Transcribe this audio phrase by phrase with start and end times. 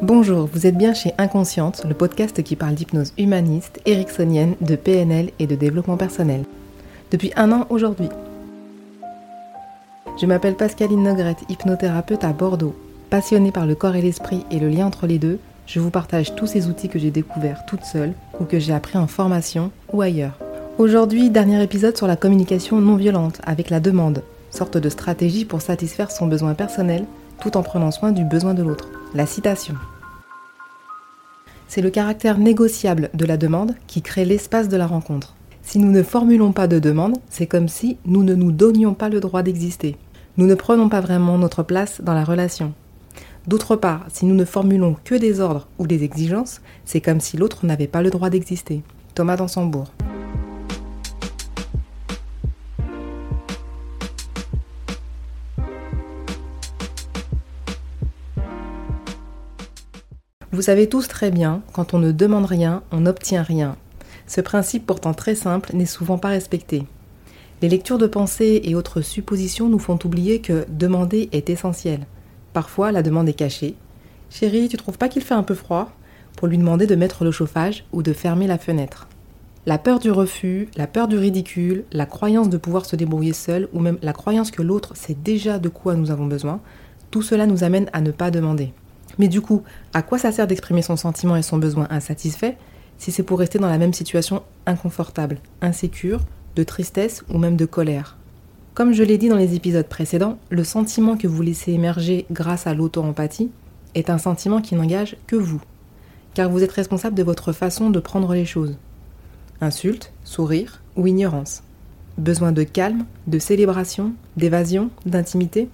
[0.00, 5.30] Bonjour, vous êtes bien chez Inconsciente, le podcast qui parle d'hypnose humaniste, ericksonienne, de PNL
[5.40, 6.44] et de développement personnel.
[7.10, 8.08] Depuis un an aujourd'hui.
[10.20, 12.76] Je m'appelle Pascaline Nogrette, hypnothérapeute à Bordeaux.
[13.10, 16.36] Passionnée par le corps et l'esprit et le lien entre les deux, je vous partage
[16.36, 20.00] tous ces outils que j'ai découverts toute seule ou que j'ai appris en formation ou
[20.00, 20.38] ailleurs.
[20.78, 24.22] Aujourd'hui, dernier épisode sur la communication non violente avec la demande,
[24.52, 27.04] sorte de stratégie pour satisfaire son besoin personnel
[27.40, 28.88] tout en prenant soin du besoin de l'autre.
[29.14, 29.74] La citation.
[31.68, 35.34] C'est le caractère négociable de la demande qui crée l'espace de la rencontre.
[35.62, 39.10] Si nous ne formulons pas de demande, c'est comme si nous ne nous donnions pas
[39.10, 39.96] le droit d'exister.
[40.38, 42.72] Nous ne prenons pas vraiment notre place dans la relation.
[43.46, 47.36] D'autre part, si nous ne formulons que des ordres ou des exigences, c'est comme si
[47.36, 48.82] l'autre n'avait pas le droit d'exister.
[49.14, 49.92] Thomas Dansembourg.
[60.50, 63.76] Vous savez tous très bien, quand on ne demande rien, on n'obtient rien.
[64.26, 66.86] Ce principe pourtant très simple n'est souvent pas respecté.
[67.60, 72.06] Les lectures de pensée et autres suppositions nous font oublier que demander est essentiel.
[72.54, 73.74] Parfois, la demande est cachée.
[74.30, 75.92] Chérie, tu trouves pas qu'il fait un peu froid?
[76.34, 79.06] Pour lui demander de mettre le chauffage ou de fermer la fenêtre.
[79.66, 83.68] La peur du refus, la peur du ridicule, la croyance de pouvoir se débrouiller seul
[83.74, 86.60] ou même la croyance que l'autre sait déjà de quoi nous avons besoin,
[87.10, 88.72] tout cela nous amène à ne pas demander.
[89.18, 89.62] Mais du coup,
[89.94, 92.56] à quoi ça sert d'exprimer son sentiment et son besoin insatisfait
[92.98, 96.20] si c'est pour rester dans la même situation inconfortable, insécure,
[96.56, 98.16] de tristesse ou même de colère?
[98.74, 102.66] Comme je l'ai dit dans les épisodes précédents, le sentiment que vous laissez émerger grâce
[102.66, 103.50] à l'auto-empathie
[103.94, 105.60] est un sentiment qui n'engage que vous,
[106.34, 108.76] car vous êtes responsable de votre façon de prendre les choses.
[109.60, 111.64] Insulte, sourire ou ignorance.
[112.18, 115.68] Besoin de calme, de célébration, d'évasion, d'intimité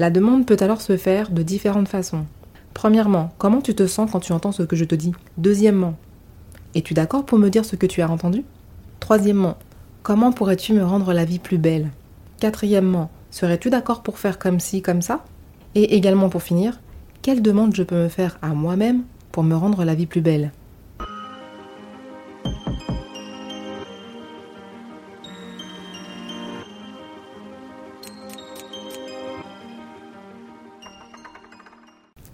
[0.00, 2.24] la demande peut alors se faire de différentes façons.
[2.72, 5.12] Premièrement, comment tu te sens quand tu entends ce que je te dis?
[5.36, 5.94] Deuxièmement,
[6.74, 8.42] es-tu d'accord pour me dire ce que tu as entendu?
[8.98, 9.58] Troisièmement,
[10.02, 11.90] comment pourrais-tu me rendre la vie plus belle?
[12.40, 15.22] Quatrièmement, serais-tu d'accord pour faire comme ci, comme ça?
[15.74, 16.80] Et également pour finir,
[17.20, 19.02] quelle demande je peux me faire à moi-même
[19.32, 20.50] pour me rendre la vie plus belle?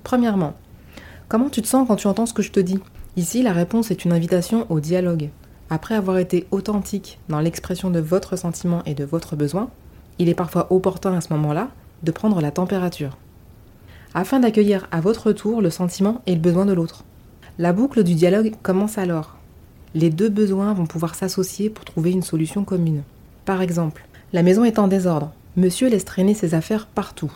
[0.06, 0.54] Premièrement,
[1.26, 2.78] comment tu te sens quand tu entends ce que je te dis?
[3.16, 5.30] Ici, la réponse est une invitation au dialogue.
[5.68, 9.68] Après avoir été authentique dans l'expression de votre sentiment et de votre besoin,
[10.20, 11.70] il est parfois opportun à ce moment-là
[12.04, 13.18] de prendre la température,
[14.14, 17.02] afin d'accueillir à votre tour le sentiment et le besoin de l'autre.
[17.58, 19.34] La boucle du dialogue commence alors.
[19.96, 23.02] Les deux besoins vont pouvoir s'associer pour trouver une solution commune.
[23.44, 25.32] Par exemple, la maison est en désordre.
[25.56, 27.32] Monsieur laisse traîner ses affaires partout.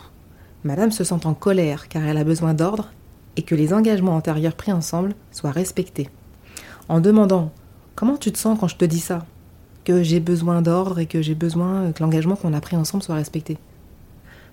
[0.63, 2.91] Madame se sent en colère car elle a besoin d'ordre
[3.35, 6.09] et que les engagements antérieurs pris ensemble soient respectés.
[6.89, 7.51] En demandant
[7.95, 9.25] Comment tu te sens quand je te dis ça?
[9.83, 13.15] Que j'ai besoin d'ordre et que j'ai besoin que l'engagement qu'on a pris ensemble soit
[13.15, 13.57] respecté.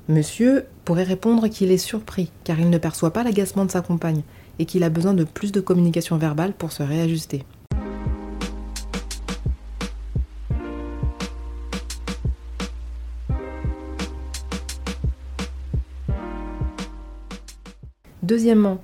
[0.08, 4.22] Monsieur pourrait répondre qu'il est surpris car il ne perçoit pas l'agacement de sa compagne
[4.58, 7.44] et qu'il a besoin de plus de communication verbale pour se réajuster.
[18.28, 18.76] Deuxièmement,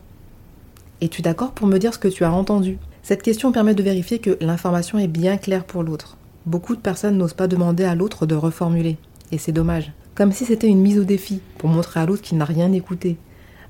[1.03, 2.79] es-tu d'accord pour me dire ce que tu as entendu?
[3.03, 6.17] Cette question permet de vérifier que l'information est bien claire pour l'autre.
[6.47, 8.97] Beaucoup de personnes n'osent pas demander à l'autre de reformuler,
[9.33, 9.93] et c'est dommage.
[10.15, 13.19] Comme si c'était une mise au défi, pour montrer à l'autre qu'il n'a rien écouté.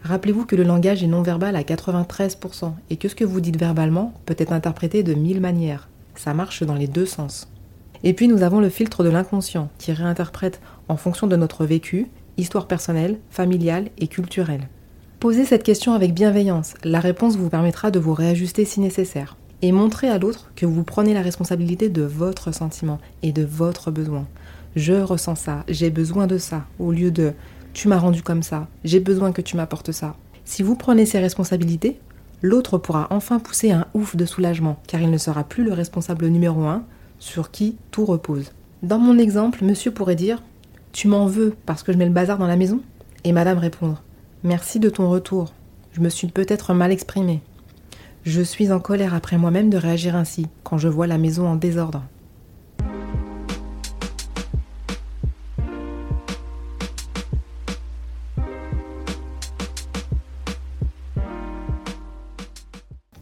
[0.04, 4.14] Rappelez-vous que le langage est non-verbal à 93%, et que ce que vous dites verbalement
[4.26, 5.88] peut être interprété de mille manières.
[6.14, 7.48] Ça marche dans les deux sens.
[8.04, 12.06] Et puis nous avons le filtre de l'inconscient, qui réinterprète en fonction de notre vécu,
[12.36, 14.68] histoire personnelle, familiale et culturelle.
[15.24, 16.74] Posez cette question avec bienveillance.
[16.84, 19.38] La réponse vous permettra de vous réajuster si nécessaire.
[19.62, 23.90] Et montrez à l'autre que vous prenez la responsabilité de votre sentiment et de votre
[23.90, 24.26] besoin.
[24.76, 27.32] Je ressens ça, j'ai besoin de ça, au lieu de
[27.72, 30.14] tu m'as rendu comme ça, j'ai besoin que tu m'apportes ça.
[30.44, 31.98] Si vous prenez ces responsabilités,
[32.42, 36.26] l'autre pourra enfin pousser un ouf de soulagement, car il ne sera plus le responsable
[36.26, 36.84] numéro un
[37.18, 38.52] sur qui tout repose.
[38.82, 40.42] Dans mon exemple, monsieur pourrait dire
[40.92, 42.82] Tu m'en veux parce que je mets le bazar dans la maison?
[43.24, 44.02] Et madame répondre
[44.46, 45.54] Merci de ton retour.
[45.92, 47.40] Je me suis peut-être mal exprimée.
[48.24, 51.56] Je suis en colère après moi-même de réagir ainsi quand je vois la maison en
[51.56, 52.02] désordre.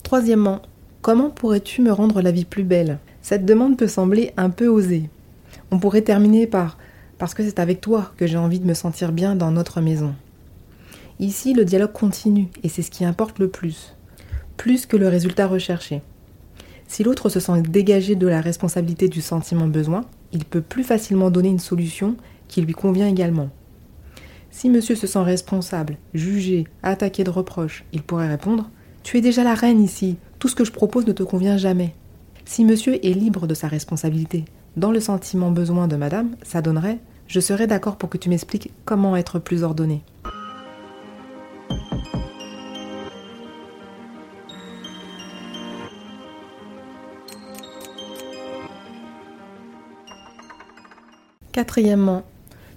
[0.03, 0.61] Troisièmement,
[1.03, 2.99] comment pourrais-tu me rendre la vie plus belle?
[3.21, 5.09] Cette demande peut sembler un peu osée.
[5.71, 6.79] On pourrait terminer par
[7.19, 10.17] parce que c'est avec toi que j'ai envie de me sentir bien dans notre maison.
[11.21, 13.95] Ici, le dialogue continue et c'est ce qui importe le plus,
[14.57, 16.03] plus que le résultat recherché.
[16.89, 21.31] Si l'autre se sent dégagé de la responsabilité du sentiment besoin, il peut plus facilement
[21.31, 22.17] donner une solution
[22.49, 23.51] qui lui convient également.
[24.51, 28.71] Si monsieur se sent responsable, jugé, attaqué de reproches, il pourrait répondre
[29.03, 31.95] Tu es déjà la reine ici, tout ce que je propose ne te convient jamais.
[32.45, 34.45] Si monsieur est libre de sa responsabilité,
[34.77, 38.71] dans le sentiment besoin de madame, ça donnerait Je serais d'accord pour que tu m'expliques
[38.85, 40.03] comment être plus ordonné.
[51.53, 52.23] Quatrièmement,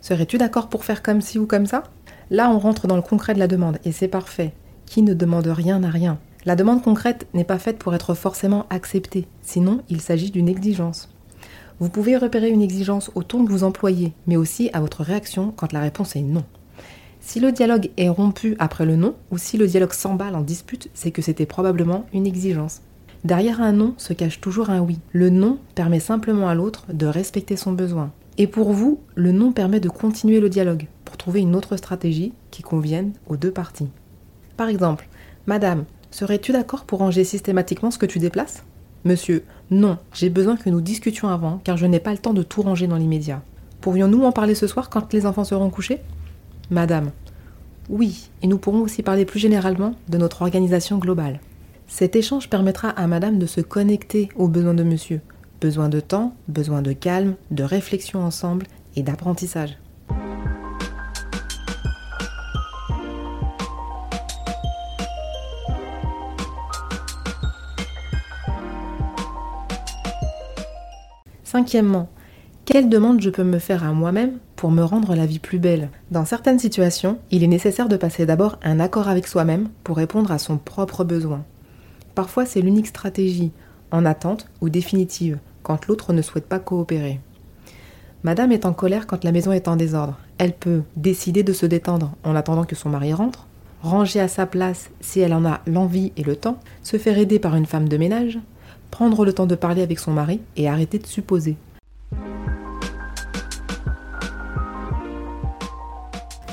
[0.01, 1.83] serais-tu d'accord pour faire comme ci ou comme ça?
[2.30, 4.51] Là, on rentre dans le concret de la demande et c'est parfait.
[4.86, 6.19] Qui ne demande rien n'a rien?
[6.44, 11.10] La demande concrète n'est pas faite pour être forcément acceptée, sinon il s'agit d'une exigence.
[11.80, 15.54] Vous pouvez repérer une exigence au ton que vous employez, mais aussi à votre réaction
[15.56, 16.44] quand la réponse est non.
[17.22, 20.89] Si le dialogue est rompu après le non, ou si le dialogue s'emballe en dispute,
[20.94, 22.81] c'est que c'était probablement une exigence.
[23.24, 25.00] Derrière un non se cache toujours un oui.
[25.13, 28.12] Le non permet simplement à l'autre de respecter son besoin.
[28.37, 32.33] Et pour vous, le non permet de continuer le dialogue pour trouver une autre stratégie
[32.51, 33.87] qui convienne aux deux parties.
[34.57, 35.07] Par exemple,
[35.47, 38.63] Madame, serais-tu d'accord pour ranger systématiquement ce que tu déplaces?
[39.05, 42.43] Monsieur, non, j'ai besoin que nous discutions avant car je n'ai pas le temps de
[42.43, 43.41] tout ranger dans l'immédiat.
[43.79, 45.99] Pourrions-nous en parler ce soir quand les enfants seront couchés?
[46.71, 47.11] Madame,
[47.89, 51.39] oui, et nous pourrons aussi parler plus généralement de notre organisation globale.
[51.88, 55.21] Cet échange permettra à Madame de se connecter aux besoins de Monsieur,
[55.61, 58.65] Besoin de temps, besoin de calme, de réflexion ensemble
[58.95, 59.77] et d'apprentissage.
[71.43, 72.09] Cinquièmement,
[72.65, 75.89] quelle demande je peux me faire à moi-même pour me rendre la vie plus belle?
[76.11, 80.31] Dans certaines situations, il est nécessaire de passer d'abord un accord avec soi-même pour répondre
[80.31, 81.45] à son propre besoin.
[82.13, 83.51] Parfois, c'est l'unique stratégie,
[83.91, 87.19] en attente ou définitive, quand l'autre ne souhaite pas coopérer.
[88.23, 90.17] Madame est en colère quand la maison est en désordre.
[90.37, 93.47] Elle peut décider de se détendre en attendant que son mari rentre,
[93.83, 97.37] ranger à sa place si elle en a l'envie et le temps, se faire aider
[97.37, 98.39] par une femme de ménage,
[98.89, 101.55] prendre le temps de parler avec son mari et arrêter de supposer.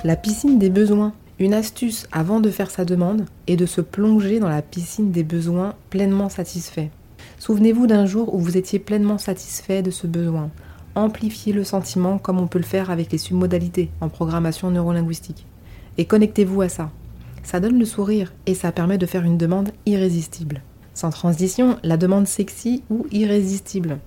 [0.05, 1.12] La piscine des besoins.
[1.38, 5.25] Une astuce avant de faire sa demande est de se plonger dans la piscine des
[5.25, 6.88] besoins pleinement satisfaits.
[7.43, 10.50] Souvenez-vous d'un jour où vous étiez pleinement satisfait de ce besoin.
[10.94, 15.44] Amplifiez le sentiment comme on peut le faire avec les submodalités en programmation neurolinguistique.
[15.99, 16.93] Et connectez-vous à ça.
[17.43, 20.62] Ça donne le sourire et ça permet de faire une demande irrésistible.
[20.94, 23.99] Sans transition, la demande sexy ou irrésistible.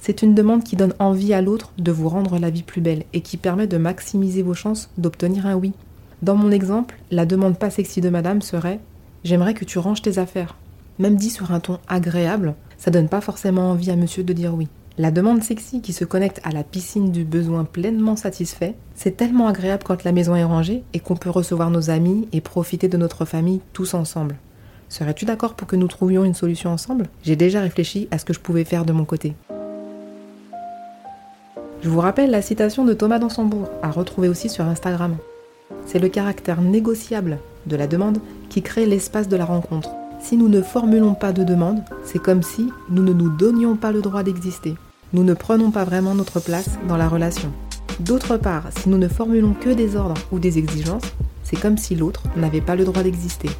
[0.00, 3.04] C'est une demande qui donne envie à l'autre de vous rendre la vie plus belle
[3.12, 5.74] et qui permet de maximiser vos chances d'obtenir un oui.
[6.22, 8.80] Dans mon exemple, la demande pas sexy de madame serait
[9.22, 10.56] J'aimerais que tu ranges tes affaires.
[10.98, 14.54] Même dit sur un ton agréable, ça donne pas forcément envie à monsieur de dire
[14.54, 14.68] oui.
[14.96, 19.48] La demande sexy qui se connecte à la piscine du besoin pleinement satisfait, c'est tellement
[19.48, 22.96] agréable quand la maison est rangée et qu'on peut recevoir nos amis et profiter de
[22.96, 24.36] notre famille tous ensemble.
[24.88, 27.06] Serais-tu d'accord pour que nous trouvions une solution ensemble?
[27.24, 29.34] J'ai déjà réfléchi à ce que je pouvais faire de mon côté.
[31.82, 35.16] Je vous rappelle la citation de Thomas Dansembourg, à retrouver aussi sur Instagram.
[35.86, 39.90] C'est le caractère négociable de la demande qui crée l'espace de la rencontre.
[40.24, 43.92] Si nous ne formulons pas de demande, c'est comme si nous ne nous donnions pas
[43.92, 44.74] le droit d'exister.
[45.12, 47.52] Nous ne prenons pas vraiment notre place dans la relation.
[48.00, 51.94] D'autre part, si nous ne formulons que des ordres ou des exigences, c'est comme si
[51.94, 53.50] l'autre n'avait pas le droit d'exister.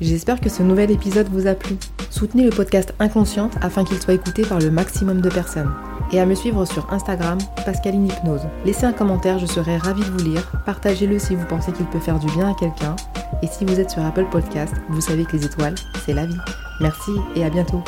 [0.00, 1.76] J'espère que ce nouvel épisode vous a plu.
[2.10, 5.70] Soutenez le podcast Inconsciente afin qu'il soit écouté par le maximum de personnes
[6.10, 8.48] et à me suivre sur Instagram, Pascaline Hypnose.
[8.64, 10.50] Laissez un commentaire, je serai ravie de vous lire.
[10.66, 12.96] Partagez-le si vous pensez qu'il peut faire du bien à quelqu'un.
[13.42, 15.74] Et si vous êtes sur Apple Podcast, vous savez que les étoiles,
[16.04, 16.38] c'est la vie.
[16.80, 17.82] Merci et à bientôt.